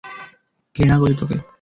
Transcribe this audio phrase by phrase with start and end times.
[0.75, 1.35] ঘৃণা করি তোকে!